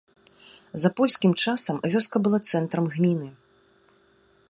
[0.83, 3.29] За польскім часам вёска была цэнтрам гміны.